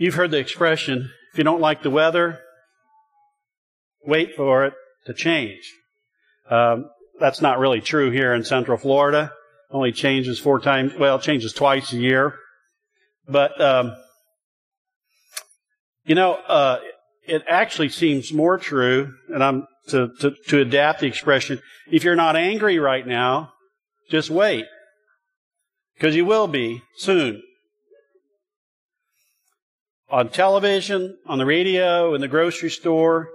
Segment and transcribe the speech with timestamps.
[0.00, 2.38] You've heard the expression, if you don't like the weather,
[4.06, 4.74] wait for it
[5.06, 5.60] to change.
[6.48, 9.32] Um, that's not really true here in Central Florida.
[9.72, 12.36] Only changes four times, well, changes twice a year.
[13.28, 13.96] But, um,
[16.04, 16.78] you know, uh,
[17.26, 22.14] it actually seems more true, and I'm to, to, to adapt the expression, if you're
[22.14, 23.52] not angry right now,
[24.10, 24.64] just wait.
[25.96, 27.42] Because you will be soon.
[30.10, 33.28] On television, on the radio, in the grocery store,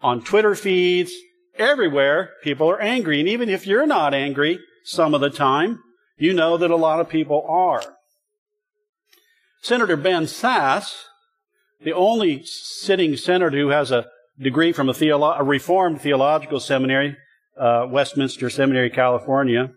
[0.00, 1.12] on Twitter feeds,
[1.56, 3.20] everywhere, people are angry.
[3.20, 5.80] And even if you're not angry some of the time,
[6.16, 7.82] you know that a lot of people are.
[9.62, 11.04] Senator Ben Sasse,
[11.82, 14.06] the only sitting senator who has a
[14.38, 17.16] degree from a, theolo- a Reformed Theological Seminary,
[17.58, 19.70] uh, Westminster Seminary, California,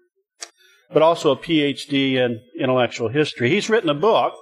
[0.91, 3.49] but also a PhD in intellectual history.
[3.49, 4.33] He's written a book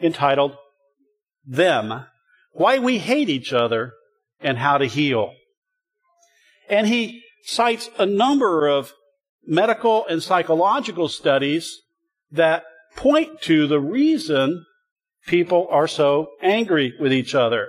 [0.00, 0.56] entitled
[1.48, 2.06] Them
[2.52, 3.92] Why We Hate Each Other
[4.40, 5.32] and How to Heal.
[6.68, 8.92] And he cites a number of
[9.46, 11.80] medical and psychological studies
[12.30, 14.66] that point to the reason
[15.26, 17.68] people are so angry with each other.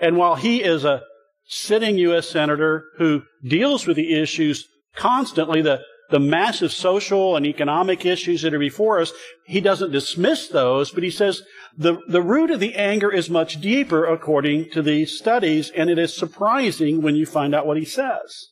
[0.00, 1.02] And while he is a
[1.46, 2.28] sitting U.S.
[2.28, 5.80] Senator who deals with the issues constantly, the,
[6.12, 9.12] the massive social and economic issues that are before us,
[9.46, 11.42] he doesn't dismiss those, but he says
[11.76, 15.98] the, the root of the anger is much deeper according to these studies, and it
[15.98, 18.50] is surprising when you find out what he says.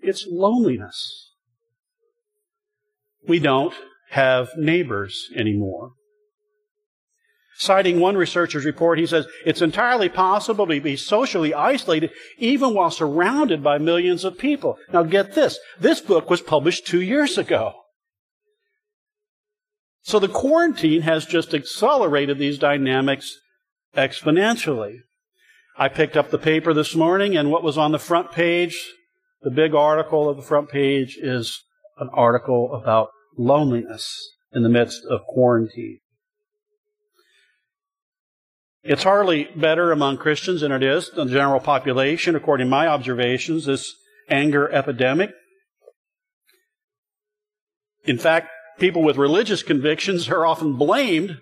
[0.00, 1.32] It's loneliness.
[3.26, 3.74] We don't
[4.10, 5.92] have neighbors anymore.
[7.60, 12.90] Citing one researcher's report, he says, it's entirely possible to be socially isolated even while
[12.90, 14.78] surrounded by millions of people.
[14.92, 15.58] Now get this.
[15.80, 17.74] This book was published two years ago.
[20.02, 23.36] So the quarantine has just accelerated these dynamics
[23.96, 24.98] exponentially.
[25.76, 28.88] I picked up the paper this morning and what was on the front page,
[29.42, 31.64] the big article of the front page is
[31.98, 35.98] an article about loneliness in the midst of quarantine.
[38.88, 42.86] It's hardly better among Christians than it is in the general population, according to my
[42.86, 43.94] observations, this
[44.30, 45.30] anger epidemic.
[48.06, 51.36] In fact, people with religious convictions are often blamed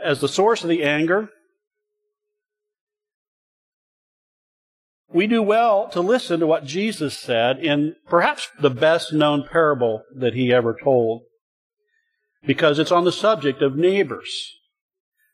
[0.00, 1.30] as the source of the anger.
[5.12, 10.04] We do well to listen to what Jesus said in perhaps the best known parable
[10.14, 11.22] that he ever told,
[12.46, 14.52] because it's on the subject of neighbors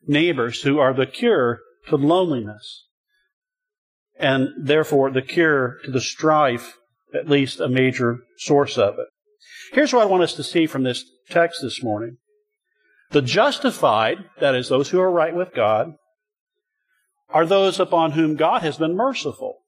[0.07, 2.87] neighbors who are the cure to loneliness
[4.19, 6.79] and therefore the cure to the strife,
[7.15, 9.07] at least a major source of it.
[9.73, 12.19] Here's what I want us to see from this text this morning.
[13.11, 15.95] The justified, that is, those who are right with God,
[17.31, 19.59] are those upon whom God has been merciful.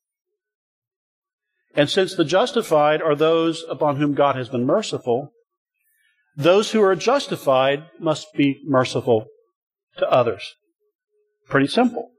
[1.75, 5.33] And since the justified are those upon whom God has been merciful,
[6.37, 9.27] those who are justified must be merciful
[9.99, 10.55] to others.
[11.49, 12.11] Pretty simple.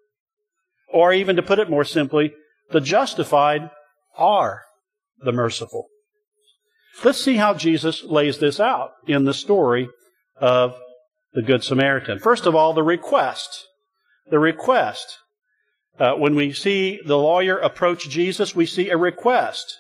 [0.94, 2.34] Or even to put it more simply,
[2.72, 3.70] the justified
[4.18, 4.64] are
[5.20, 5.88] the merciful.
[7.04, 9.90] Let's see how Jesus lays this out in the story
[10.40, 10.76] of
[11.34, 12.20] the Good Samaritan.
[12.20, 13.68] First of all, the request.
[14.30, 15.18] The request.
[16.00, 19.78] Uh, when we see the lawyer approach Jesus, we see a request.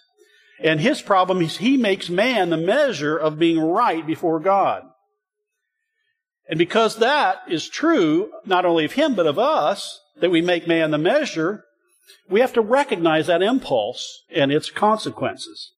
[0.61, 4.83] And his problem is he makes man the measure of being right before God.
[6.47, 10.67] And because that is true, not only of him, but of us, that we make
[10.67, 11.63] man the measure,
[12.29, 15.71] we have to recognize that impulse and its consequences.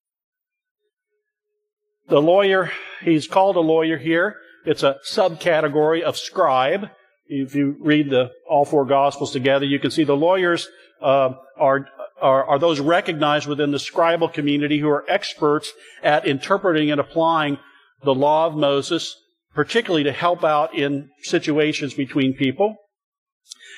[2.10, 4.38] The lawyer, he's called a lawyer here.
[4.66, 6.90] It's a subcategory of scribe.
[7.28, 10.70] If you read the all four gospels together, you can see the lawyers
[11.02, 11.88] uh, are,
[12.22, 17.60] are are those recognized within the scribal community who are experts at interpreting and applying
[18.04, 19.16] the law of Moses
[19.58, 22.76] particularly to help out in situations between people.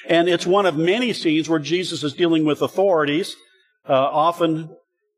[0.09, 3.37] And it's one of many scenes where Jesus is dealing with authorities.
[3.87, 4.75] Uh, often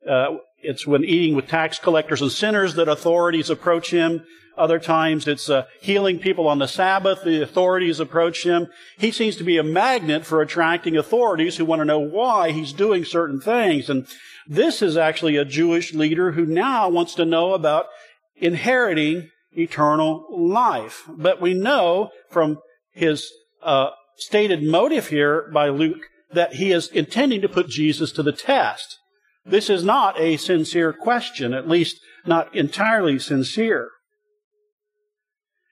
[0.08, 4.24] uh, it's when eating with tax collectors and sinners that authorities approach him.
[4.56, 7.24] Other times it's uh, healing people on the Sabbath.
[7.24, 8.68] The authorities approach him.
[9.00, 12.72] He seems to be a magnet for attracting authorities who want to know why he's
[12.72, 13.90] doing certain things.
[13.90, 14.06] And
[14.46, 17.88] this is actually a Jewish leader who now wants to know about
[18.36, 21.04] inheriting eternal life.
[21.08, 22.60] But we know from
[22.92, 23.32] his
[23.62, 28.32] uh, stated motive here by Luke that he is intending to put Jesus to the
[28.32, 28.98] test.
[29.46, 33.90] This is not a sincere question, at least not entirely sincere.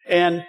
[0.08, 0.46] And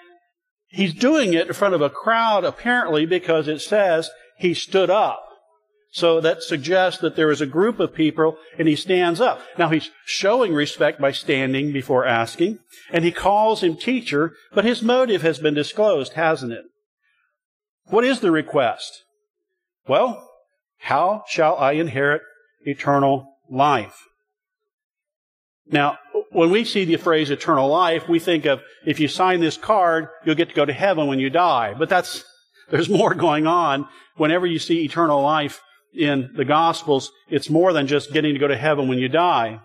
[0.68, 5.22] he's doing it in front of a crowd apparently because it says he stood up.
[5.92, 9.42] So that suggests that there is a group of people and he stands up.
[9.58, 12.60] Now he's showing respect by standing before asking
[12.92, 16.64] and he calls him teacher, but his motive has been disclosed, hasn't it?
[17.86, 19.02] What is the request?
[19.88, 20.28] Well,
[20.78, 22.22] how shall I inherit
[22.64, 24.04] eternal life?
[25.66, 25.98] Now,
[26.30, 30.08] when we see the phrase eternal life, we think of if you sign this card,
[30.24, 31.74] you'll get to go to heaven when you die.
[31.76, 32.24] But that's,
[32.70, 33.88] there's more going on.
[34.16, 35.60] Whenever you see eternal life
[35.94, 39.60] in the Gospels, it's more than just getting to go to heaven when you die.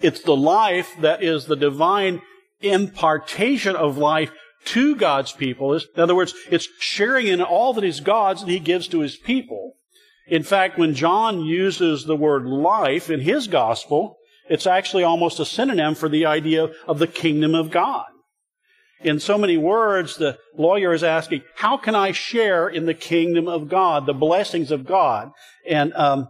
[0.00, 2.22] It's the life that is the divine
[2.60, 4.32] impartation of life
[4.66, 5.74] to God's people.
[5.74, 9.16] In other words, it's sharing in all that is God's that He gives to His
[9.16, 9.74] people.
[10.26, 14.16] In fact, when John uses the word life in his gospel,
[14.48, 18.06] it's actually almost a synonym for the idea of the kingdom of God.
[19.04, 23.46] In so many words, the lawyer is asking, how can I share in the kingdom
[23.48, 25.30] of God, the blessings of God?
[25.68, 26.28] And um,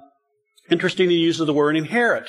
[0.68, 2.28] interesting he uses the word inherit.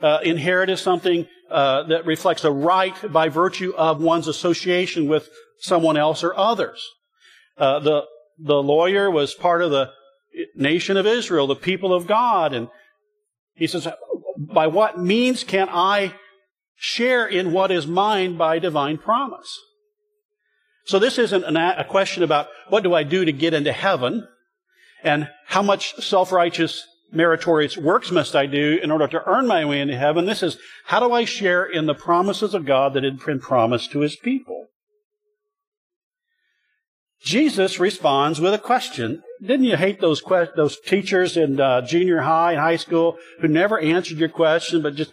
[0.00, 5.30] Uh, inherit is something uh, that reflects a right by virtue of one's association with
[5.58, 6.86] someone else or others.
[7.56, 8.04] Uh, the
[8.38, 9.90] the lawyer was part of the
[10.54, 12.68] nation of Israel, the people of God, and
[13.54, 13.88] he says,
[14.36, 16.12] by what means can I
[16.76, 19.58] share in what is mine by divine promise?
[20.84, 24.28] So this isn't a question about what do I do to get into heaven
[25.02, 29.80] and how much self-righteous meritorious works must I do in order to earn my way
[29.80, 30.26] into heaven.
[30.26, 33.92] This is how do I share in the promises of God that had been promised
[33.92, 34.66] to his people?
[37.22, 39.22] Jesus responds with a question.
[39.40, 43.48] Didn't you hate those que- those teachers in uh, junior high and high school who
[43.48, 45.10] never answered your question, but just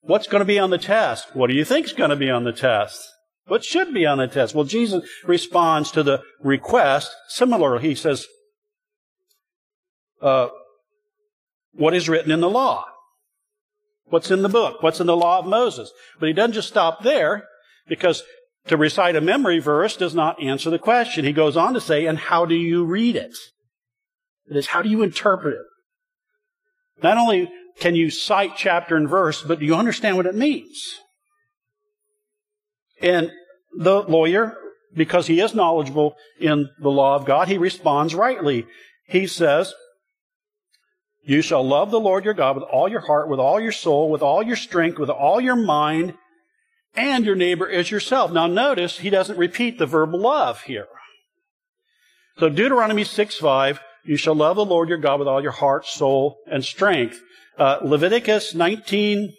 [0.00, 1.34] what's going to be on the test?
[1.34, 3.06] What do you think is going to be on the test?
[3.46, 4.54] What should be on the test?
[4.54, 7.88] Well, Jesus responds to the request similarly.
[7.88, 8.26] He says,
[10.20, 10.48] uh,
[11.72, 12.84] "What is written in the law?
[14.06, 14.82] What's in the book?
[14.82, 15.90] What's in the law of Moses?"
[16.20, 17.48] But he doesn't just stop there
[17.88, 18.22] because
[18.68, 21.24] to recite a memory verse does not answer the question.
[21.24, 23.34] He goes on to say, and how do you read it?
[24.50, 27.02] It is, how do you interpret it?
[27.02, 31.00] Not only can you cite chapter and verse, but do you understand what it means?
[33.00, 33.30] And
[33.76, 34.56] the lawyer,
[34.94, 38.66] because he is knowledgeable in the law of God, he responds rightly.
[39.06, 39.74] He says,
[41.24, 44.10] You shall love the Lord your God with all your heart, with all your soul,
[44.10, 46.14] with all your strength, with all your mind,
[46.94, 48.32] and your neighbor as yourself.
[48.32, 50.88] Now notice he doesn't repeat the verb love here.
[52.38, 55.86] So Deuteronomy 6 5, you shall love the Lord your God with all your heart,
[55.86, 57.20] soul, and strength.
[57.58, 59.32] Uh, Leviticus 19,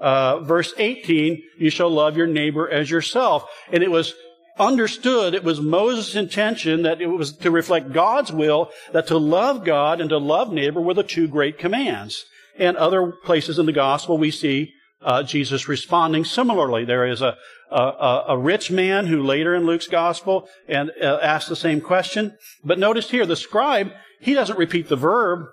[0.00, 3.44] uh, verse 18, you shall love your neighbor as yourself.
[3.72, 4.14] And it was
[4.58, 9.64] understood, it was Moses' intention that it was to reflect God's will, that to love
[9.64, 12.24] God and to love neighbor were the two great commands.
[12.56, 14.72] And other places in the gospel we see
[15.02, 16.84] uh, Jesus responding similarly.
[16.84, 17.36] There is a,
[17.70, 22.38] a, a, rich man who later in Luke's gospel and uh, the same question.
[22.64, 25.46] But notice here, the scribe, he doesn't repeat the verb.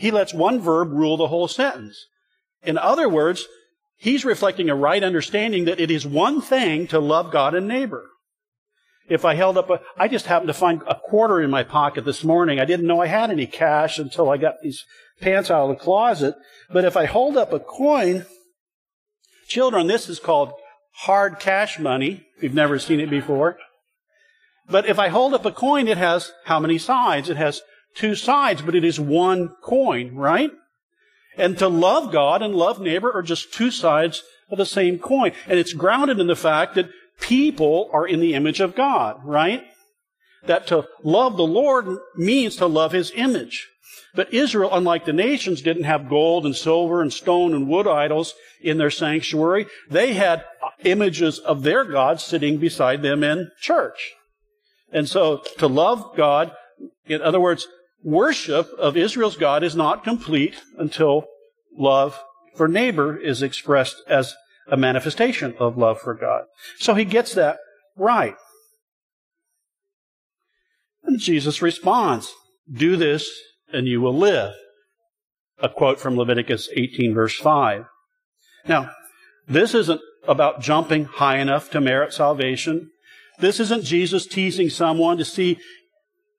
[0.00, 2.06] He lets one verb rule the whole sentence.
[2.62, 3.46] In other words,
[3.98, 8.06] he's reflecting a right understanding that it is one thing to love God and neighbor.
[9.10, 12.06] If I held up a, I just happened to find a quarter in my pocket
[12.06, 12.58] this morning.
[12.58, 14.86] I didn't know I had any cash until I got these
[15.20, 16.34] pants out of the closet.
[16.72, 18.24] But if I hold up a coin,
[19.48, 20.54] children, this is called
[20.92, 22.24] hard cash money.
[22.40, 23.58] You've never seen it before.
[24.66, 27.28] But if I hold up a coin, it has how many sides?
[27.28, 27.60] It has
[27.94, 30.50] two sides, but it is one coin, right?
[31.36, 35.32] And to love God and love neighbor are just two sides of the same coin.
[35.46, 39.64] And it's grounded in the fact that people are in the image of God, right?
[40.46, 43.68] That to love the Lord means to love his image.
[44.14, 48.34] But Israel, unlike the nations, didn't have gold and silver and stone and wood idols
[48.60, 49.66] in their sanctuary.
[49.88, 50.44] They had
[50.82, 54.14] images of their God sitting beside them in church.
[54.92, 56.52] And so to love God,
[57.06, 57.68] in other words,
[58.02, 61.26] worship of Israel's God is not complete until
[61.76, 62.20] love
[62.56, 64.34] for neighbor is expressed as
[64.68, 66.44] a manifestation of love for God.
[66.78, 67.58] So he gets that
[67.96, 68.36] right.
[71.02, 72.32] And Jesus responds,
[72.70, 73.28] Do this
[73.72, 74.52] and you will live.
[75.58, 77.84] A quote from Leviticus 18 verse 5.
[78.66, 78.90] Now,
[79.46, 82.90] this isn't about jumping high enough to merit salvation.
[83.38, 85.58] This isn't Jesus teasing someone to see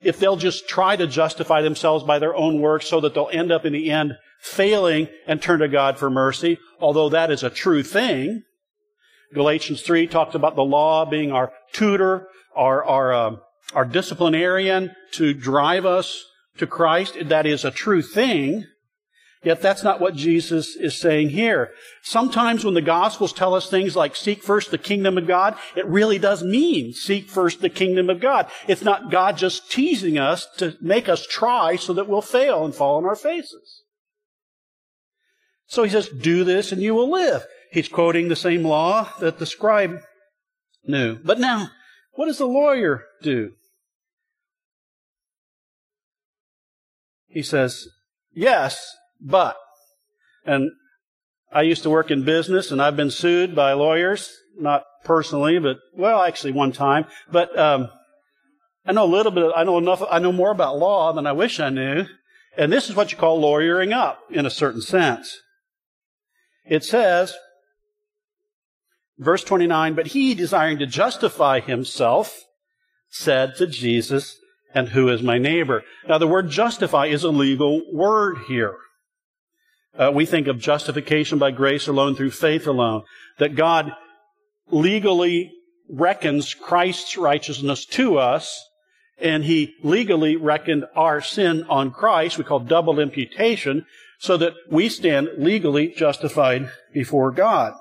[0.01, 3.51] if they'll just try to justify themselves by their own works so that they'll end
[3.51, 7.49] up in the end failing and turn to God for mercy, although that is a
[7.49, 8.43] true thing.
[9.33, 13.35] Galatians 3 talks about the law being our tutor, our, our, uh,
[13.73, 16.25] our disciplinarian to drive us
[16.57, 17.17] to Christ.
[17.29, 18.65] That is a true thing.
[19.43, 21.71] Yet that's not what Jesus is saying here.
[22.03, 25.85] Sometimes when the Gospels tell us things like seek first the kingdom of God, it
[25.87, 28.51] really does mean seek first the kingdom of God.
[28.67, 32.75] It's not God just teasing us to make us try so that we'll fail and
[32.75, 33.81] fall on our faces.
[35.65, 37.43] So he says, do this and you will live.
[37.71, 40.01] He's quoting the same law that the scribe
[40.85, 41.17] knew.
[41.17, 41.71] But now,
[42.13, 43.53] what does the lawyer do?
[47.27, 47.87] He says,
[48.33, 49.57] yes, but,
[50.45, 50.71] and
[51.53, 55.77] I used to work in business and I've been sued by lawyers, not personally, but,
[55.95, 57.89] well, actually one time, but, um,
[58.85, 61.33] I know a little bit, I know enough, I know more about law than I
[61.33, 62.05] wish I knew.
[62.57, 65.39] And this is what you call lawyering up in a certain sense.
[66.65, 67.33] It says,
[69.17, 72.43] verse 29, but he, desiring to justify himself,
[73.09, 74.37] said to Jesus,
[74.73, 75.83] and who is my neighbor?
[76.07, 78.75] Now the word justify is a legal word here.
[79.97, 83.03] Uh, we think of justification by grace alone through faith alone.
[83.39, 83.91] That God
[84.69, 85.51] legally
[85.89, 88.63] reckons Christ's righteousness to us,
[89.19, 92.37] and He legally reckoned our sin on Christ.
[92.37, 93.85] We call double imputation,
[94.19, 97.73] so that we stand legally justified before God.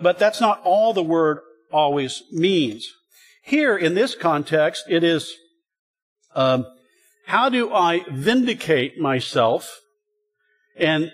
[0.00, 1.40] But that's not all the word
[1.70, 2.90] always means.
[3.42, 5.34] Here, in this context, it is
[6.34, 6.66] um,
[7.26, 9.80] how do I vindicate myself
[10.76, 11.10] and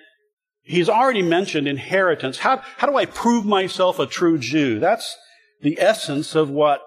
[0.68, 2.38] he's already mentioned inheritance.
[2.38, 4.78] How, how do I prove myself a true Jew?
[4.78, 5.16] That's
[5.62, 6.82] the essence of what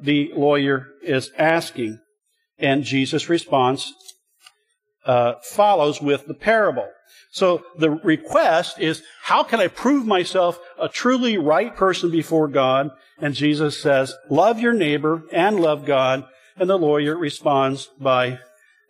[0.00, 2.00] the lawyer is asking.
[2.58, 3.92] And Jesus' response
[5.04, 6.88] uh, follows with the parable.
[7.30, 12.90] So the request is, how can I prove myself a truly right person before God?
[13.18, 16.24] And Jesus says, love your neighbor and love God.
[16.56, 18.38] And the lawyer responds by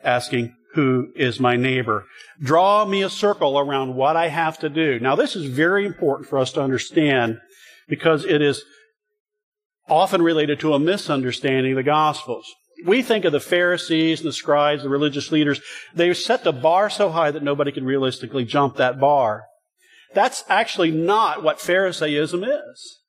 [0.03, 2.05] asking, who is my neighbor.
[2.43, 4.99] Draw me a circle around what I have to do.
[4.99, 7.39] Now, this is very important for us to understand
[7.89, 8.65] because it is
[9.89, 12.47] often related to a misunderstanding of the Gospels.
[12.85, 15.61] We think of the Pharisees and the scribes, the religious leaders.
[15.95, 19.45] They set the bar so high that nobody could realistically jump that bar.
[20.13, 23.01] That's actually not what Pharisaism is.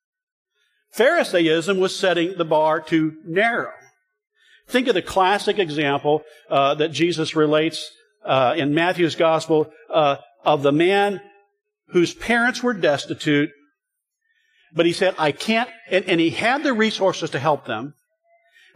[0.92, 3.72] Pharisaism was setting the bar too narrow.
[4.68, 7.90] Think of the classic example uh, that Jesus relates
[8.24, 11.20] uh, in Matthew's gospel uh, of the man
[11.90, 13.50] whose parents were destitute,
[14.74, 17.94] but he said, I can't, and, and he had the resources to help them,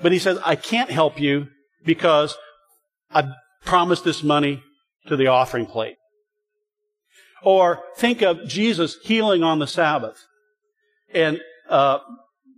[0.00, 1.49] but he says, I can't help you
[1.85, 2.37] because
[3.11, 3.32] I
[3.64, 4.62] promised this money
[5.06, 5.97] to the offering plate.
[7.42, 10.26] Or think of Jesus healing on the Sabbath
[11.12, 11.99] and uh,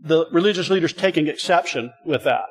[0.02, 2.46] the religious leaders taking exception with that.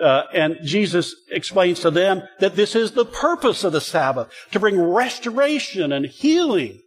[0.00, 4.60] Uh, and Jesus explains to them that this is the purpose of the Sabbath, to
[4.60, 6.80] bring restoration and healing.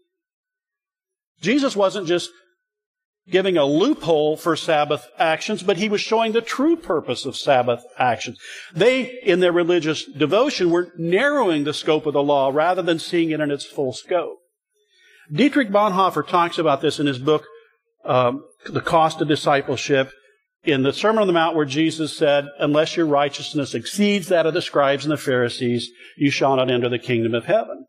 [1.42, 2.32] Jesus wasn't just
[3.30, 7.84] giving a loophole for Sabbath actions, but he was showing the true purpose of Sabbath
[7.98, 8.40] actions.
[8.74, 13.32] They, in their religious devotion, were narrowing the scope of the law rather than seeing
[13.32, 14.38] it in its full scope.
[15.32, 17.46] Dietrich Bonhoeffer talks about this in his book,
[18.04, 20.12] um, The Cost of Discipleship
[20.66, 24.54] in the Sermon on the Mount where Jesus said, unless your righteousness exceeds that of
[24.54, 27.86] the scribes and the Pharisees, you shall not enter the kingdom of heaven.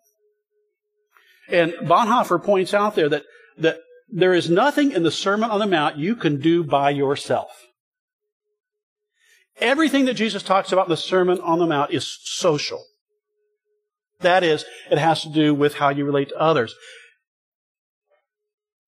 [1.49, 3.25] And Bonhoeffer points out there that,
[3.59, 3.79] that
[4.09, 7.51] there is nothing in the Sermon on the Mount you can do by yourself.
[9.59, 12.85] Everything that Jesus talks about in the Sermon on the Mount is social.
[14.21, 16.75] That is, it has to do with how you relate to others.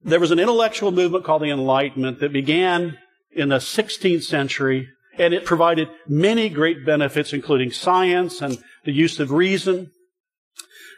[0.02, 2.98] There was an intellectual movement called the Enlightenment that began
[3.38, 9.18] in the 16th century, and it provided many great benefits, including science and the use
[9.20, 9.90] of reason.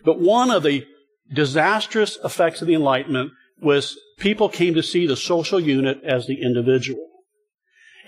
[0.05, 0.87] But one of the
[1.33, 6.43] disastrous effects of the Enlightenment was people came to see the social unit as the
[6.43, 7.07] individual.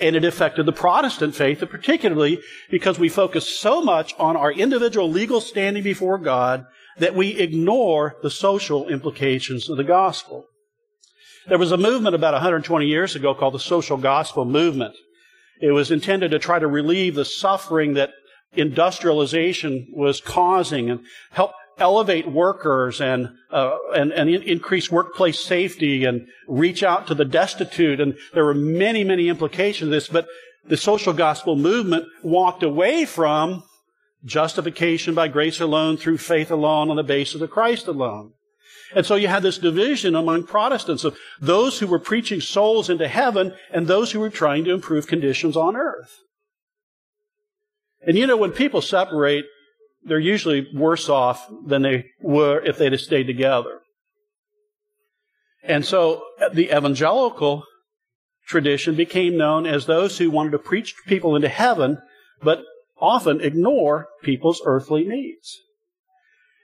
[0.00, 5.10] And it affected the Protestant faith, particularly because we focus so much on our individual
[5.10, 6.64] legal standing before God
[6.98, 10.46] that we ignore the social implications of the gospel.
[11.49, 14.94] There was a movement about 120 years ago called the social gospel movement.
[15.61, 18.12] It was intended to try to relieve the suffering that
[18.54, 26.26] industrialization was causing and help elevate workers and, uh, and, and increase workplace safety and
[26.46, 28.00] reach out to the destitute.
[28.00, 30.26] And there were many, many implications of this, but
[30.64, 33.64] the social gospel movement walked away from
[34.25, 38.32] justification by grace alone through faith alone on the basis of Christ alone.
[38.94, 43.08] And so you had this division among Protestants of those who were preaching souls into
[43.08, 46.20] heaven and those who were trying to improve conditions on earth.
[48.06, 49.46] And you know, when people separate,
[50.04, 53.80] they're usually worse off than they were if they'd have stayed together.
[55.62, 57.64] And so the evangelical
[58.46, 61.99] tradition became known as those who wanted to preach people into heaven,
[62.42, 62.64] but
[63.00, 65.61] often ignore people's earthly needs.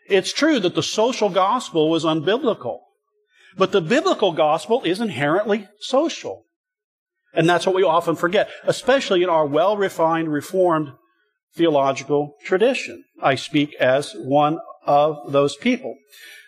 [0.09, 2.81] It's true that the social gospel was unbiblical,
[3.57, 6.45] but the biblical gospel is inherently social.
[7.35, 10.93] And that's what we often forget, especially in our well refined, reformed
[11.55, 13.05] theological tradition.
[13.23, 15.97] I speak as one of those people.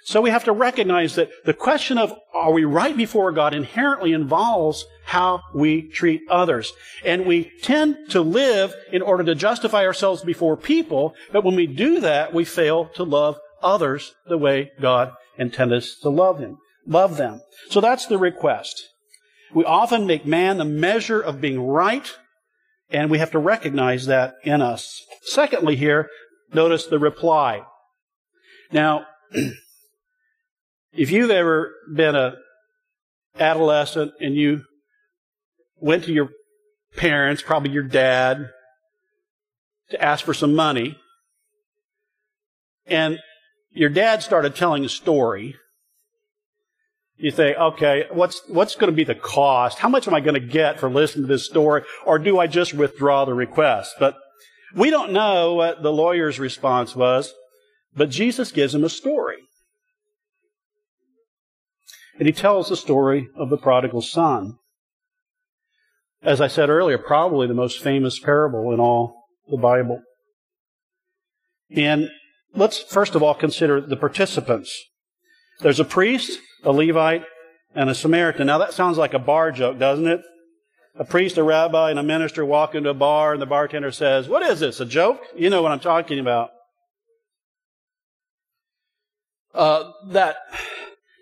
[0.04, 4.12] So we have to recognize that the question of are we right before God inherently
[4.12, 6.72] involves how we treat others.
[7.04, 11.66] And we tend to live in order to justify ourselves before people, but when we
[11.66, 16.58] do that, we fail to love others the way God intended us to love him,
[16.86, 17.40] love them.
[17.68, 18.88] So that's the request.
[19.52, 22.16] We often make man the measure of being right,
[22.90, 25.04] and we have to recognize that in us.
[25.22, 26.08] Secondly, here,
[26.52, 27.62] notice the reply.
[28.72, 29.06] Now,
[30.92, 32.34] if you've ever been a
[33.38, 34.62] adolescent and you
[35.76, 36.30] went to your
[36.96, 38.50] parents, probably your dad,
[39.90, 40.96] to ask for some money,
[42.86, 43.18] and
[43.72, 45.56] your dad started telling a story,
[47.16, 49.78] you think, okay, what's, what's going to be the cost?
[49.78, 51.82] How much am I going to get for listening to this story?
[52.06, 53.96] Or do I just withdraw the request?
[54.00, 54.16] But
[54.74, 57.32] we don't know what the lawyer's response was,
[57.94, 59.36] but Jesus gives him a story.
[62.18, 64.56] And he tells the story of the prodigal son.
[66.22, 70.02] As I said earlier, probably the most famous parable in all the Bible.
[71.70, 72.10] And
[72.54, 74.86] let's first of all consider the participants.
[75.60, 77.24] There's a priest, a Levite,
[77.74, 78.46] and a Samaritan.
[78.46, 80.22] Now that sounds like a bar joke, doesn't it?
[80.98, 84.28] A priest, a rabbi, and a minister walk into a bar, and the bartender says,
[84.28, 85.20] What is this, a joke?
[85.36, 86.50] You know what I'm talking about.
[89.54, 90.36] Uh, that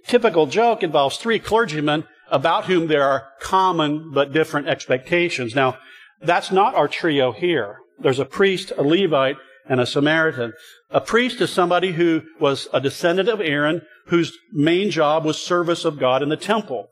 [0.07, 5.55] typical joke involves three clergymen about whom there are common but different expectations.
[5.55, 5.79] Now,
[6.21, 7.79] that's not our trio here.
[7.99, 9.37] There's a priest, a Levite,
[9.69, 10.53] and a Samaritan.
[10.91, 15.85] A priest is somebody who was a descendant of Aaron, whose main job was service
[15.85, 16.89] of God in the temple.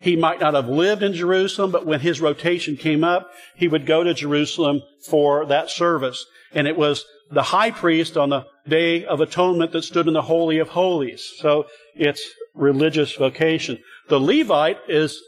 [0.00, 3.86] He might not have lived in Jerusalem, but when his rotation came up, he would
[3.86, 6.24] go to Jerusalem for that service.
[6.52, 10.22] And it was the high priest on the Day of Atonement that stood in the
[10.22, 11.32] Holy of Holies.
[11.38, 12.22] So it's
[12.54, 13.78] religious vocation.
[14.08, 15.20] The Levite is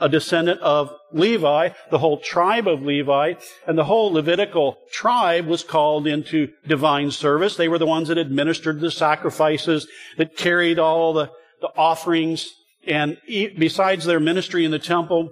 [0.00, 3.34] a descendant of Levi, the whole tribe of Levi,
[3.66, 7.56] and the whole Levitical tribe was called into divine service.
[7.56, 12.50] They were the ones that administered the sacrifices, that carried all the, the offerings,
[12.86, 15.30] and besides their ministry in the temple,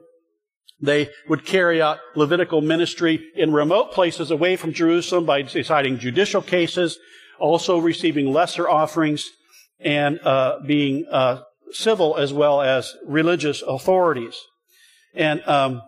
[0.80, 6.42] they would carry out Levitical ministry in remote places away from Jerusalem by deciding judicial
[6.42, 6.98] cases,
[7.38, 9.28] also receiving lesser offerings,
[9.78, 11.42] and uh, being uh,
[11.74, 14.36] civil as well as religious authorities.
[15.14, 15.82] And um,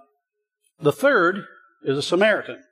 [0.80, 1.44] the third
[1.84, 2.62] is a Samaritan.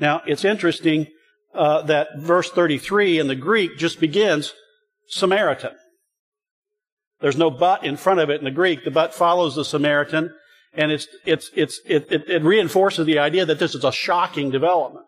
[0.00, 1.08] Now, it's interesting
[1.54, 4.54] uh, that verse 33 in the Greek just begins
[5.08, 5.72] Samaritan.
[7.20, 8.84] There's no but in front of it in the Greek.
[8.84, 10.34] The but follows the Samaritan,
[10.74, 14.50] and it's, it's, it's, it, it, it reinforces the idea that this is a shocking
[14.50, 15.06] development.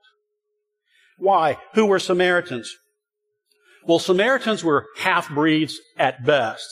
[1.18, 1.58] Why?
[1.74, 2.76] Who were Samaritans?
[3.86, 6.66] Well, Samaritans were half breeds at best.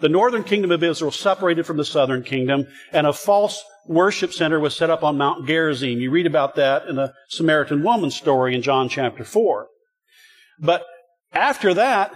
[0.00, 4.58] The northern kingdom of Israel separated from the southern kingdom, and a false worship center
[4.58, 6.00] was set up on Mount Gerizim.
[6.00, 9.68] You read about that in the Samaritan woman story in John chapter 4.
[10.58, 10.84] But
[11.32, 12.14] after that,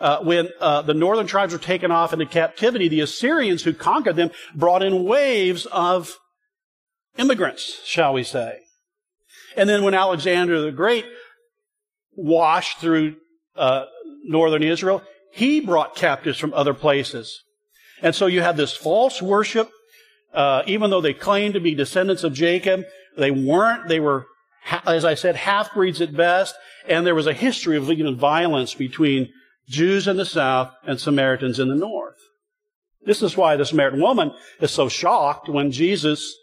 [0.00, 4.16] uh, when uh, the northern tribes were taken off into captivity, the Assyrians who conquered
[4.16, 6.18] them brought in waves of
[7.16, 8.58] immigrants, shall we say.
[9.56, 11.06] And then when Alexander the Great
[12.14, 13.16] washed through
[13.54, 13.84] uh,
[14.24, 17.42] northern Israel, he brought captives from other places.
[18.02, 19.70] And so you have this false worship.
[20.34, 22.84] Uh, even though they claimed to be descendants of Jacob,
[23.16, 23.88] they weren't.
[23.88, 24.26] They were,
[24.86, 26.54] as I said, half breeds at best.
[26.86, 29.30] And there was a history of even violence between
[29.68, 32.18] Jews in the south and Samaritans in the north.
[33.04, 36.36] This is why the Samaritan woman is so shocked when Jesus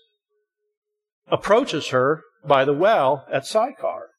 [1.27, 4.09] approaches her by the well at Sychar.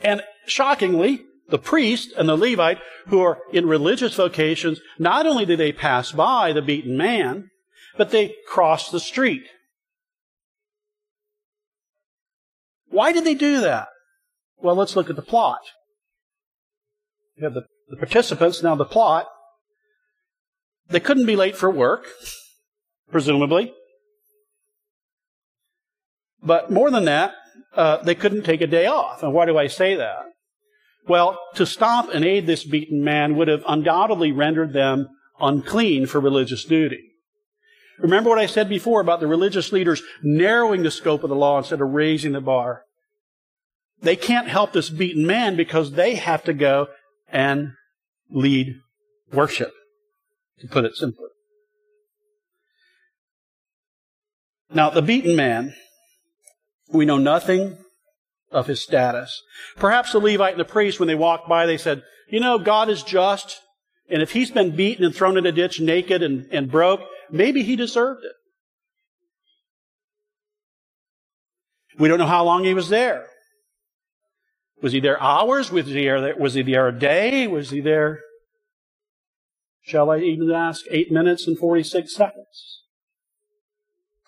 [0.00, 2.78] And shockingly, the priest and the Levite
[3.08, 7.50] who are in religious vocations, not only do they pass by the beaten man,
[7.96, 9.44] but they cross the street.
[12.88, 13.88] Why did they do that?
[14.58, 15.60] Well, let's look at the plot.
[17.36, 19.26] You have the, the participants, now the plot.
[20.88, 22.06] They couldn't be late for work,
[23.10, 23.74] presumably.
[26.42, 27.32] But more than that,
[27.74, 29.22] uh, they couldn't take a day off.
[29.22, 30.26] And why do I say that?
[31.06, 35.08] Well, to stop and aid this beaten man would have undoubtedly rendered them
[35.40, 37.10] unclean for religious duty.
[37.98, 41.58] Remember what I said before about the religious leaders narrowing the scope of the law
[41.58, 42.84] instead of raising the bar.
[44.00, 46.88] They can't help this beaten man because they have to go
[47.28, 47.72] and
[48.30, 48.74] lead
[49.32, 49.72] worship,
[50.58, 51.28] to put it simply.
[54.72, 55.74] Now, the beaten man,
[56.92, 57.78] we know nothing
[58.54, 59.42] of his status.
[59.76, 62.88] Perhaps the Levite and the priest, when they walked by, they said, You know, God
[62.88, 63.60] is just,
[64.08, 67.62] and if he's been beaten and thrown in a ditch naked and, and broke, maybe
[67.62, 68.32] he deserved it.
[71.98, 73.26] We don't know how long he was there.
[74.82, 75.70] Was he there hours?
[75.70, 77.46] Was he there, was he there a day?
[77.46, 78.20] Was he there,
[79.82, 82.82] shall I even ask, eight minutes and 46 seconds?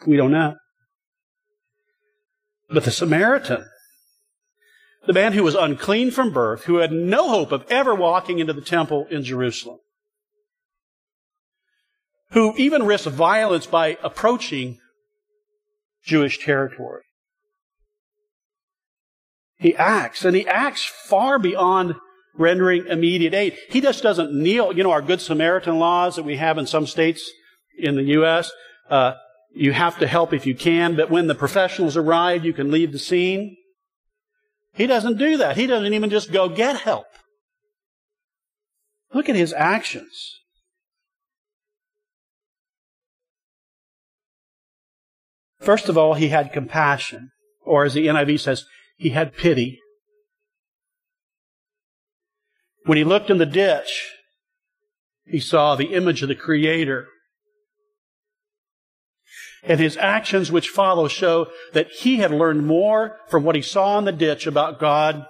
[0.06, 0.56] We don't know.
[2.68, 3.66] But the Samaritan,
[5.06, 8.52] the man who was unclean from birth, who had no hope of ever walking into
[8.52, 9.78] the temple in Jerusalem,
[12.32, 14.78] who even risked violence by approaching
[16.04, 17.02] Jewish territory.
[19.58, 21.94] He acts, and he acts far beyond
[22.36, 23.56] rendering immediate aid.
[23.70, 24.76] He just doesn't kneel.
[24.76, 27.30] You know, our Good Samaritan laws that we have in some states
[27.78, 28.50] in the U.S.,
[28.90, 29.14] uh,
[29.54, 32.92] you have to help if you can, but when the professionals arrive, you can leave
[32.92, 33.56] the scene.
[34.76, 35.56] He doesn't do that.
[35.56, 37.06] He doesn't even just go get help.
[39.14, 40.40] Look at his actions.
[45.58, 47.30] First of all, he had compassion,
[47.64, 49.80] or as the NIV says, he had pity.
[52.84, 54.12] When he looked in the ditch,
[55.24, 57.08] he saw the image of the Creator.
[59.66, 63.98] And his actions which follow show that he had learned more from what he saw
[63.98, 65.26] in the ditch about God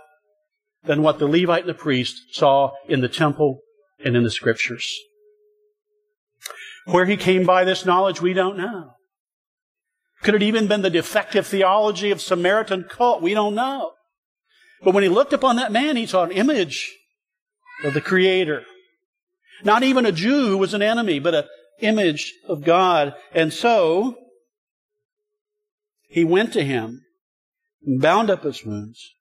[0.85, 3.61] than what the Levite and the priest saw in the temple
[4.05, 4.99] and in the scriptures.
[6.85, 8.93] Where he came by this knowledge, we don't know.
[10.23, 13.23] Could it even been the defective theology of Samaritan cult?
[13.23, 13.93] We don't know.
[14.83, 16.95] But when he looked upon that man, he saw an image
[17.83, 18.65] of the Creator.
[19.65, 21.45] Not even a Jew who was an enemy, but an
[21.81, 23.15] image of God.
[23.35, 24.17] And so,
[26.07, 27.03] he went to him,
[27.83, 29.15] bound up his wounds,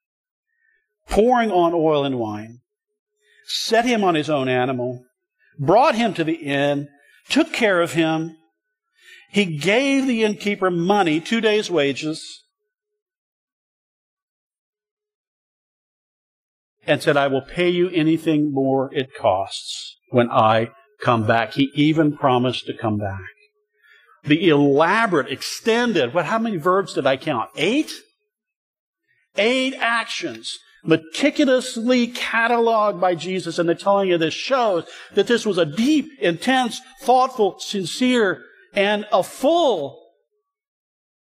[1.08, 2.62] pouring on oil and wine,
[3.46, 5.06] set him on his own animal,
[5.60, 6.88] brought him to the inn,
[7.30, 8.38] took care of him,
[9.32, 12.44] he gave the innkeeper money, two days' wages,
[16.88, 20.72] and said, I will pay you anything more it costs when I
[21.02, 21.54] come back.
[21.54, 23.20] He even promised to come back.
[24.26, 27.50] The elaborate, extended, what, how many verbs did I count?
[27.56, 27.92] Eight?
[29.38, 35.58] Eight actions meticulously cataloged by Jesus and the telling of this shows that this was
[35.58, 40.00] a deep, intense, thoughtful, sincere and a full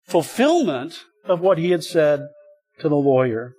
[0.06, 2.26] fulfillment of what he had said
[2.80, 3.54] to the lawyer.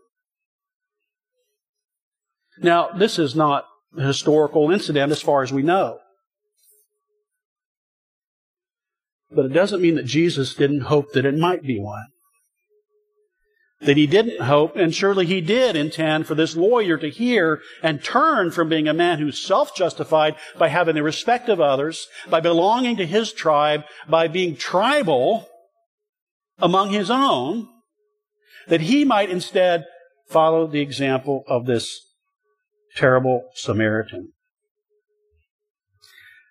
[2.59, 3.65] Now, this is not
[3.97, 5.99] a historical incident as far as we know.
[9.31, 12.07] But it doesn't mean that Jesus didn't hope that it might be one
[13.81, 18.03] that he didn't hope, and surely he did intend for this lawyer to hear and
[18.03, 22.95] turn from being a man who's self-justified by having the respect of others, by belonging
[22.97, 25.47] to his tribe, by being tribal
[26.59, 27.67] among his own,
[28.67, 29.85] that he might instead
[30.29, 31.99] follow the example of this
[32.95, 34.31] terrible Samaritan.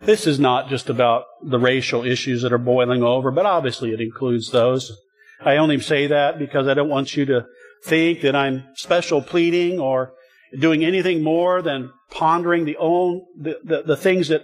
[0.02, 4.00] This is not just about the racial issues that are boiling over, but obviously it
[4.00, 4.96] includes those.
[5.44, 7.46] I only say that because I don't want you to
[7.84, 10.12] think that I'm special pleading or
[10.58, 14.42] doing anything more than pondering the own the, the, the things that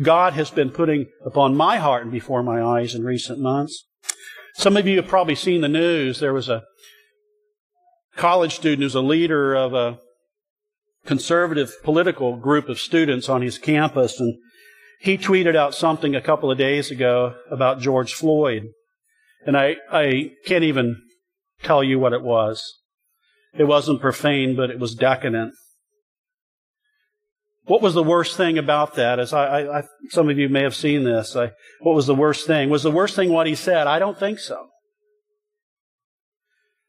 [0.00, 3.86] God has been putting upon my heart and before my eyes in recent months.
[4.54, 6.20] Some of you have probably seen the news.
[6.20, 6.64] There was a
[8.16, 9.98] college student who's a leader of a
[11.06, 14.36] conservative political group of students on his campus, and
[14.98, 18.64] he tweeted out something a couple of days ago about George Floyd.
[19.46, 21.00] And I, I can't even
[21.62, 22.80] tell you what it was.
[23.56, 25.54] It wasn't profane, but it was decadent.
[27.64, 29.18] What was the worst thing about that?
[29.18, 31.36] As I, I, I some of you may have seen this.
[31.36, 32.70] I, what was the worst thing?
[32.70, 33.86] Was the worst thing what he said?
[33.86, 34.68] I don't think so.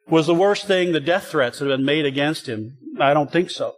[0.07, 2.77] Was the worst thing the death threats that had been made against him?
[2.99, 3.75] I don't think so.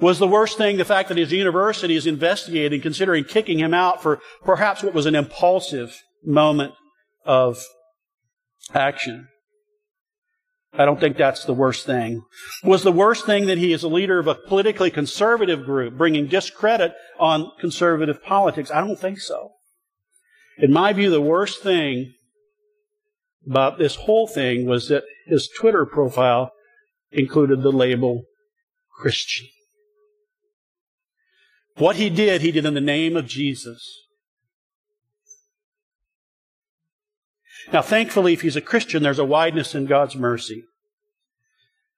[0.00, 4.02] Was the worst thing the fact that his university is investigating, considering kicking him out
[4.02, 6.74] for perhaps what was an impulsive moment
[7.24, 7.64] of
[8.74, 9.28] action?
[10.78, 12.22] I don't think that's the worst thing.
[12.62, 16.26] Was the worst thing that he is a leader of a politically conservative group, bringing
[16.26, 18.70] discredit on conservative politics?
[18.70, 19.52] I don't think so.
[20.58, 22.12] In my view, the worst thing
[23.48, 26.50] about this whole thing was that his Twitter profile
[27.10, 28.24] included the label
[28.98, 29.46] Christian.
[31.76, 34.06] What he did, he did in the name of Jesus.
[37.72, 40.64] Now, thankfully, if he's a Christian, there's a wideness in God's mercy.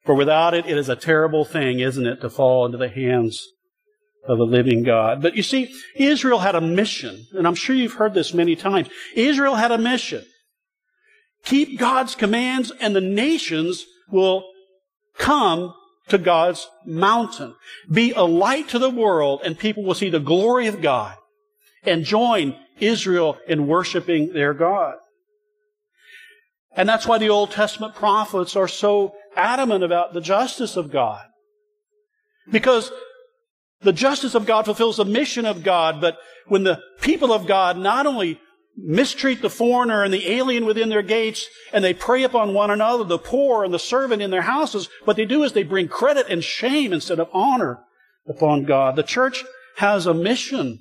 [0.05, 3.47] For without it, it is a terrible thing, isn't it, to fall into the hands
[4.27, 5.23] of a living God.
[5.23, 8.89] But you see, Israel had a mission, and I'm sure you've heard this many times.
[9.15, 10.25] Israel had a mission.
[11.45, 14.45] Keep God's commands, and the nations will
[15.19, 15.75] come
[16.09, 17.55] to God's mountain.
[17.91, 21.17] Be a light to the world, and people will see the glory of God
[21.85, 24.95] and join Israel in worshiping their God.
[26.77, 31.25] And that's why the Old Testament prophets are so adamant about the justice of God.
[32.51, 32.93] Because
[33.81, 36.17] the justice of God fulfills the mission of God, but
[36.47, 38.41] when the people of God not only
[38.81, 43.05] mistreat the foreigner and the alien within their gates, and they prey upon one another,
[43.05, 46.27] the poor and the servant in their houses, what they do is they bring credit
[46.29, 47.81] and shame instead of honor
[48.29, 48.97] upon God.
[48.97, 49.45] The church
[49.77, 50.79] has a mission,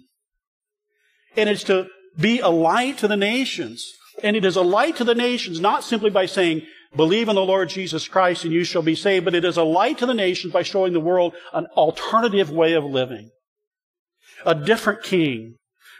[1.35, 1.87] and it's to
[2.19, 3.93] be a light to the nations.
[4.23, 6.63] And it is a light to the nations, not simply by saying,
[6.95, 9.63] believe in the Lord Jesus Christ and you shall be saved, but it is a
[9.63, 13.29] light to the nations by showing the world an alternative way of living.
[14.45, 15.57] A different king,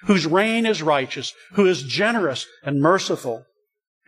[0.08, 3.46] whose reign is righteous, who is generous and merciful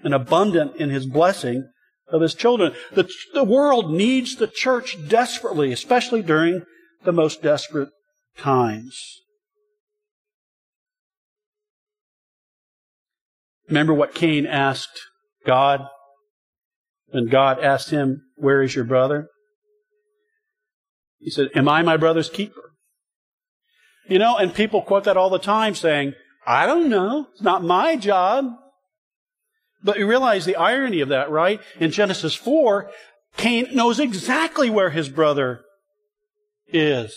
[0.04, 1.70] and abundant in his blessing
[2.08, 2.74] of his children.
[2.94, 6.64] The, the world needs the church desperately, especially during
[7.04, 7.90] the most desperate
[8.38, 9.20] times.
[13.68, 15.00] Remember what Cain asked
[15.46, 15.82] God
[17.10, 19.28] when God asked him, Where is your brother?
[21.20, 22.69] He said, Am I my brother's keeper?
[24.10, 27.28] You know, and people quote that all the time saying, I don't know.
[27.32, 28.56] It's not my job.
[29.84, 31.62] But you realize the irony of that, right?
[31.80, 32.90] In Genesis 4,
[33.38, 35.62] Cain knows exactly where his brother
[36.68, 37.16] is.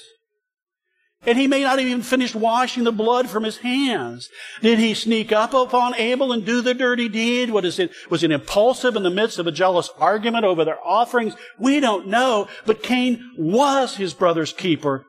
[1.24, 4.28] And he may not even finished washing the blood from his hands.
[4.61, 7.50] Did he sneak up upon Abel and do the dirty deed?
[7.50, 7.92] What is it?
[8.11, 11.35] Was it impulsive in the midst of a jealous argument over their offerings?
[11.59, 12.48] We don't know.
[12.66, 15.07] But Cain was his brother's keeper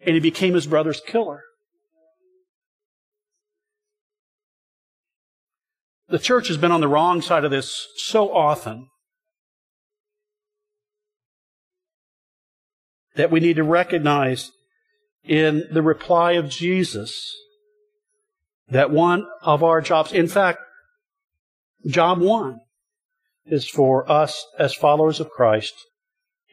[0.00, 1.42] and he became his brother's killer.
[6.08, 8.88] The church has been on the wrong side of this so often
[13.14, 14.50] that we need to recognize
[15.22, 17.36] in the reply of Jesus
[18.68, 20.60] that one of our jobs, in fact,
[21.86, 22.60] job one,
[23.46, 25.74] is for us as followers of Christ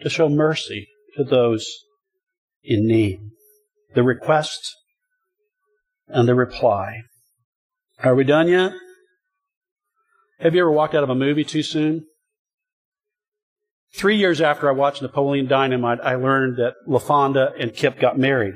[0.02, 1.84] to show mercy to those
[2.64, 3.20] in need
[3.98, 4.76] the request
[6.08, 7.02] and the reply.
[8.04, 8.72] Are we done yet?
[10.40, 12.06] Have you ever walked out of a movie too soon?
[13.96, 18.54] Three years after I watched Napoleon Dynamite, I learned that LaFawnduh and Kip got married.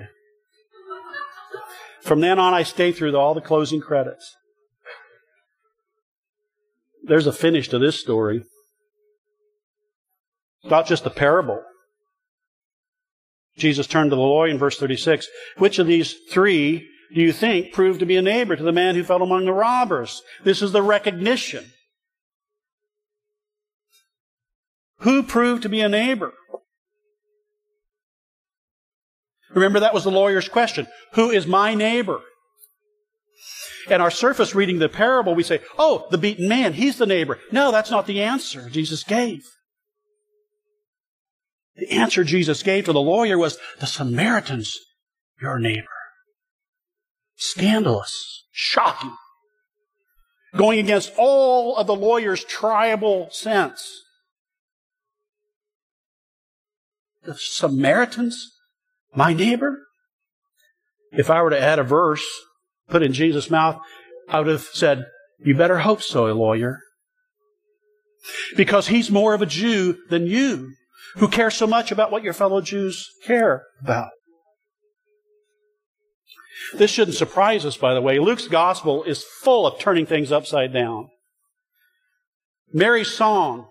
[2.04, 4.36] From then on, I stayed through all the closing credits.
[7.04, 8.44] There's a finish to this story.
[10.62, 11.64] It's not just a parable.
[13.62, 15.28] Jesus turned to the lawyer in verse 36.
[15.58, 18.96] Which of these three do you think proved to be a neighbor to the man
[18.96, 20.22] who fell among the robbers?
[20.44, 21.72] This is the recognition.
[25.00, 26.34] Who proved to be a neighbor?
[29.54, 30.88] Remember, that was the lawyer's question.
[31.14, 32.22] Who is my neighbor?
[33.90, 37.40] And our surface reading the parable, we say, oh, the beaten man, he's the neighbor.
[37.52, 39.44] No, that's not the answer Jesus gave.
[41.76, 44.78] The answer Jesus gave to the lawyer was, the Samaritan's
[45.42, 45.88] your neighbor.
[47.36, 48.46] Scandalous.
[48.52, 49.16] Shocking.
[50.56, 54.04] Going against all of the lawyer's tribal sense.
[57.24, 58.52] The Samaritans,
[59.16, 59.80] my neighbor?
[61.12, 62.26] If I were to add a verse,
[62.90, 63.80] put in Jesus' mouth,
[64.28, 65.06] I would have said,
[65.40, 66.80] You better hope so, lawyer.
[68.56, 70.74] Because he's more of a Jew than you
[71.16, 74.10] who care so much about what your fellow Jews care about.
[76.74, 78.20] This shouldn't surprise us, by the way.
[78.20, 81.10] Luke's gospel is full of turning things upside down.
[82.74, 83.68] Mary's song,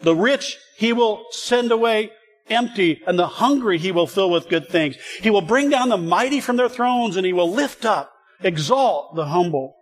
[0.00, 2.10] the rich he will send away
[2.48, 4.96] empty, and the hungry he will fill with good things.
[5.20, 9.14] He will bring down the mighty from their thrones, and he will lift up, exalt
[9.14, 9.74] the humble.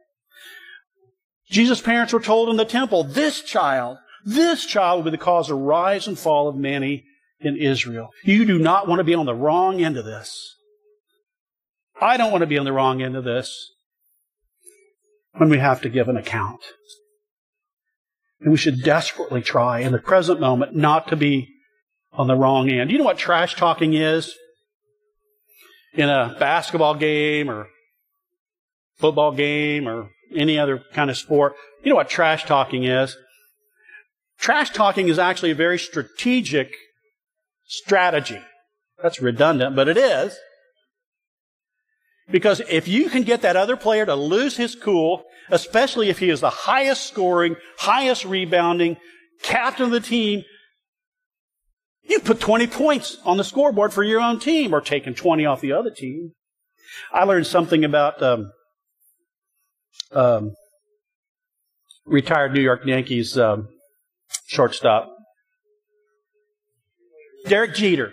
[1.50, 5.50] Jesus' parents were told in the temple, this child, this child will be the cause
[5.50, 7.04] of rise and fall of many
[7.40, 8.10] in Israel.
[8.24, 10.54] You do not want to be on the wrong end of this.
[12.00, 13.72] I don't want to be on the wrong end of this
[15.32, 16.60] when we have to give an account.
[18.40, 21.48] And we should desperately try in the present moment not to be
[22.12, 22.90] on the wrong end.
[22.90, 24.34] You know what trash talking is?
[25.94, 27.68] In a basketball game or
[28.98, 31.54] football game or any other kind of sport.
[31.82, 33.16] You know what trash talking is?
[34.38, 36.74] Trash talking is actually a very strategic
[37.66, 38.40] strategy.
[39.02, 40.36] That's redundant, but it is.
[42.30, 46.28] Because if you can get that other player to lose his cool, especially if he
[46.30, 48.96] is the highest scoring, highest rebounding,
[49.42, 50.44] captain of the team,
[52.02, 55.60] you put 20 points on the scoreboard for your own team or taking 20 off
[55.60, 56.32] the other team.
[57.12, 58.50] I learned something about um,
[60.12, 60.54] um,
[62.06, 63.68] retired New York Yankees um,
[64.48, 65.14] shortstop.
[67.46, 68.12] Derek Jeter.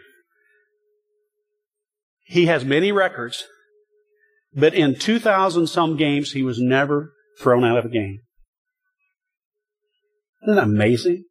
[2.25, 3.45] He has many records,
[4.53, 8.19] but in 2,000 some games, he was never thrown out of a game.
[10.43, 11.25] Isn't that amazing?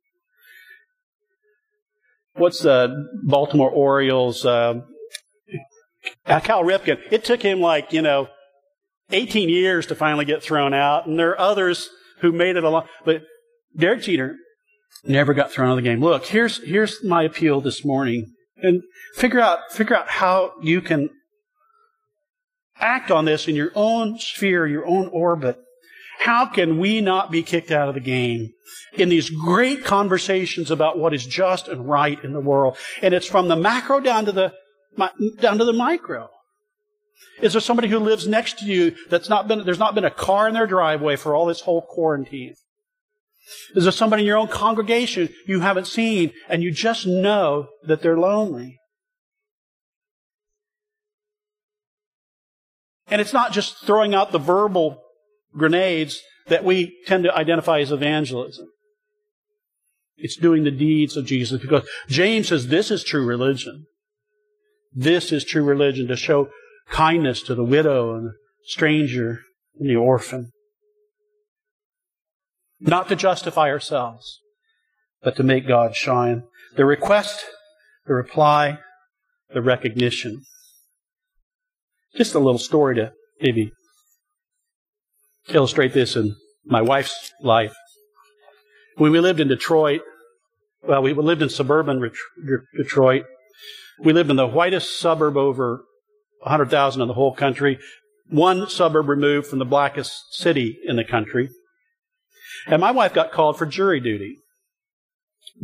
[2.35, 4.45] What's the Baltimore Orioles?
[4.45, 4.83] Uh,
[6.27, 6.99] Cal Ripken.
[7.11, 8.29] It took him like, you know,
[9.11, 11.89] 18 years to finally get thrown out, and there are others
[12.21, 12.87] who made it along.
[13.05, 13.23] But
[13.77, 14.37] Derek Jeter
[15.03, 16.01] never got thrown out of the game.
[16.01, 18.83] Look, here's here's my appeal this morning, and
[19.17, 21.11] figure out figure out how you can
[22.79, 25.59] act on this in your own sphere, your own orbit.
[26.21, 28.51] How can we not be kicked out of the game
[28.95, 32.77] in these great conversations about what is just and right in the world?
[33.03, 34.55] And it's from the macro down to the
[35.41, 36.29] down to the micro.
[37.41, 40.11] Is there somebody who lives next to you that's not been, there's not been a
[40.11, 42.55] car in their driveway for all this whole quarantine?
[43.75, 48.03] Is there somebody in your own congregation you haven't seen and you just know that
[48.03, 48.79] they're lonely?
[53.09, 55.03] And it's not just throwing out the verbal
[55.57, 58.67] grenades that we tend to identify as evangelism.
[60.17, 63.87] It's doing the deeds of Jesus because James says this is true religion.
[64.93, 66.51] This is true religion to show
[66.91, 68.33] kindness to the widow and the
[68.65, 69.41] stranger
[69.79, 70.53] and the orphan.
[72.87, 74.41] Not to justify ourselves,
[75.23, 76.43] but to make God shine.
[76.77, 77.43] The request,
[78.07, 78.79] the reply,
[79.53, 80.43] the recognition.
[82.15, 83.73] Just a little story to maybe
[85.49, 87.75] illustrate this in my wife's life.
[88.97, 90.03] When we lived in Detroit,
[90.87, 92.11] well, we lived in suburban
[92.77, 93.25] Detroit.
[93.99, 95.85] We lived in the whitest suburb over
[96.43, 97.79] 100,000 in the whole country,
[98.29, 101.49] one suburb removed from the blackest city in the country.
[102.67, 104.39] And my wife got called for jury duty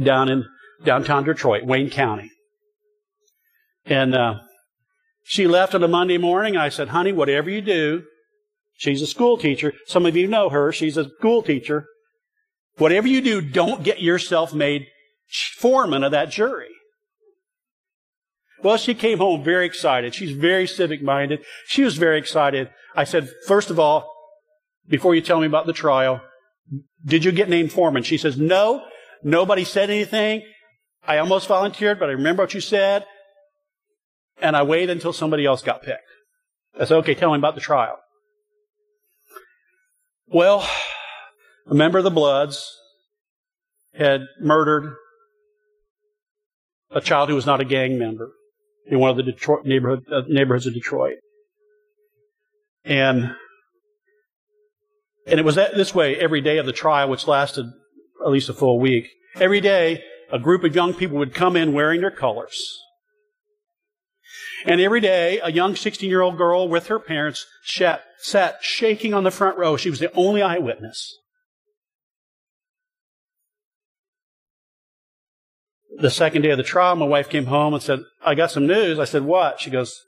[0.02, 0.44] down in
[0.84, 2.30] downtown Detroit, Wayne County.
[3.84, 4.40] And uh,
[5.24, 6.56] she left on a Monday morning.
[6.56, 8.04] I said, honey, whatever you do,
[8.74, 9.74] she's a school teacher.
[9.86, 10.72] Some of you know her.
[10.72, 11.86] She's a school teacher.
[12.76, 14.86] Whatever you do, don't get yourself made
[15.56, 16.68] foreman of that jury.
[18.62, 20.14] Well, she came home very excited.
[20.14, 21.44] She's very civic minded.
[21.66, 22.70] She was very excited.
[22.94, 24.12] I said, first of all,
[24.88, 26.20] before you tell me about the trial,
[27.04, 28.02] did you get named foreman?
[28.02, 28.84] She says, no,
[29.22, 30.42] nobody said anything.
[31.06, 33.04] I almost volunteered, but I remember what you said.
[34.40, 36.02] And I waited until somebody else got picked.
[36.78, 37.98] I said, okay, tell me about the trial.
[40.26, 40.66] Well,
[41.66, 42.64] a member of the Bloods
[43.94, 44.94] had murdered
[46.90, 48.30] a child who was not a gang member
[48.86, 51.16] in one of the Detroit neighborhood, uh, neighborhoods of Detroit.
[52.84, 53.34] And
[55.30, 57.66] and it was that, this way every day of the trial, which lasted
[58.24, 59.08] at least a full week.
[59.36, 60.02] Every day,
[60.32, 62.78] a group of young people would come in wearing their colors.
[64.66, 69.14] And every day, a young 16 year old girl with her parents sat, sat shaking
[69.14, 69.76] on the front row.
[69.76, 71.16] She was the only eyewitness.
[76.00, 78.66] the second day of the trial, my wife came home and said, I got some
[78.66, 78.98] news.
[78.98, 79.60] I said, What?
[79.60, 80.00] She goes,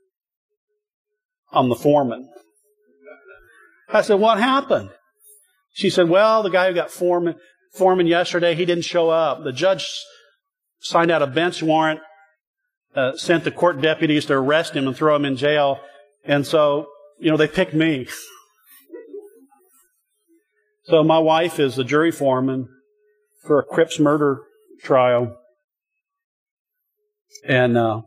[1.52, 2.28] I'm the foreman.
[3.88, 4.90] I said, What happened?
[5.72, 7.36] She said, Well, the guy who got foreman,
[7.74, 9.42] foreman yesterday, he didn't show up.
[9.42, 9.88] The judge
[10.80, 12.00] signed out a bench warrant,
[12.94, 15.80] uh, sent the court deputies to arrest him and throw him in jail.
[16.24, 18.06] And so, you know, they picked me.
[20.84, 22.68] so my wife is the jury foreman
[23.46, 24.42] for a Crips murder
[24.82, 25.36] trial.
[27.44, 28.02] And uh,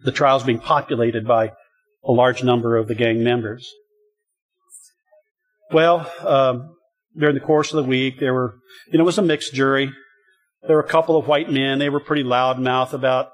[0.00, 1.52] the trial's being populated by
[2.04, 3.72] a large number of the gang members.
[5.72, 6.74] Well, um,
[7.16, 8.56] during the course of the week, there were,
[8.90, 9.92] you know, it was a mixed jury.
[10.66, 11.78] There were a couple of white men.
[11.78, 13.30] They were pretty loudmouth about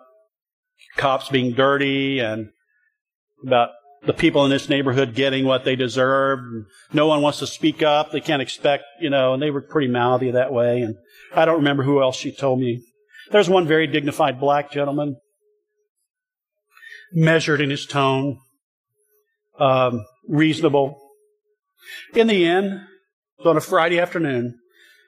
[0.96, 2.50] cops being dirty and
[3.46, 3.70] about
[4.04, 6.38] the people in this neighborhood getting what they deserve.
[6.92, 8.12] No one wants to speak up.
[8.12, 10.82] They can't expect, you know, and they were pretty mouthy that way.
[10.82, 10.96] And
[11.34, 12.82] I don't remember who else she told me.
[13.32, 15.16] There's one very dignified black gentleman,
[17.12, 18.38] measured in his tone,
[19.58, 21.05] um, reasonable.
[22.14, 22.80] In the end, it
[23.38, 24.58] was on a Friday afternoon,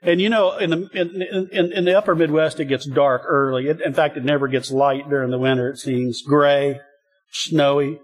[0.03, 3.69] and you know, in the in, in, in the upper Midwest, it gets dark early.
[3.69, 5.71] It, in fact, it never gets light during the winter.
[5.71, 6.81] It seems gray,
[7.33, 8.01] snowy.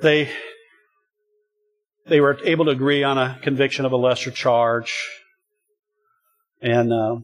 [0.00, 0.30] They
[2.06, 4.94] they were able to agree on a conviction of a lesser charge,
[6.60, 7.16] and uh,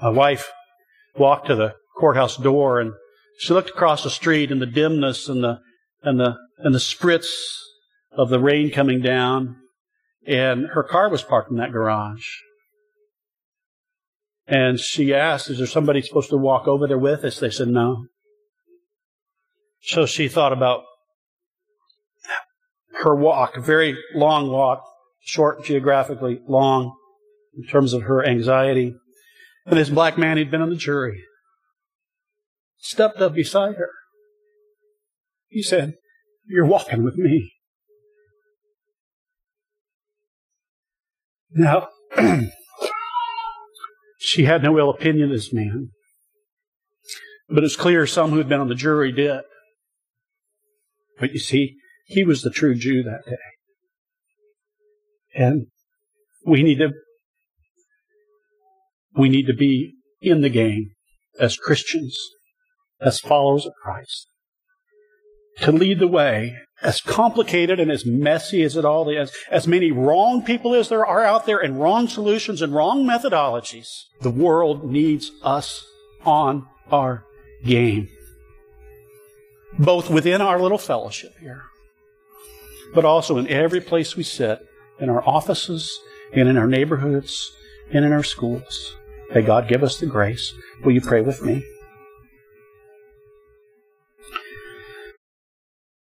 [0.00, 0.50] my wife
[1.16, 2.92] walked to the courthouse door and
[3.38, 5.60] she looked across the street in the dimness and the
[6.02, 7.26] and the and the spritz
[8.12, 9.56] of the rain coming down,
[10.26, 12.24] and her car was parked in that garage.
[14.46, 17.38] And she asked, Is there somebody supposed to walk over there with us?
[17.38, 18.06] They said, No.
[19.82, 20.84] So she thought about
[23.02, 24.82] her walk, a very long walk,
[25.20, 26.94] short geographically, long
[27.56, 28.94] in terms of her anxiety.
[29.66, 31.22] And this black man who'd been on the jury
[32.78, 33.90] stepped up beside her.
[35.48, 35.94] He said,
[36.46, 37.53] You're walking with me.
[41.54, 41.88] Now,
[44.18, 45.90] she had no ill opinion of this man.
[47.48, 49.42] But it's clear some who had been on the jury did.
[51.18, 51.76] But you see,
[52.06, 53.36] he was the true Jew that day.
[55.34, 55.66] And
[56.44, 56.92] we need to
[59.16, 60.90] we need to be in the game
[61.38, 62.18] as Christians,
[63.00, 64.26] as followers of Christ,
[65.60, 69.90] to lead the way, as complicated and as messy as it all is, as many
[69.90, 73.88] wrong people as there are out there, and wrong solutions and wrong methodologies.
[74.20, 75.86] The world needs us
[76.24, 77.24] on our
[77.64, 78.08] game,
[79.78, 81.62] both within our little fellowship here,
[82.94, 84.58] but also in every place we sit,
[84.98, 85.98] in our offices,
[86.32, 87.50] and in our neighborhoods,
[87.90, 88.94] and in our schools.
[89.34, 90.52] May God give us the grace.
[90.84, 91.64] Will you pray with me?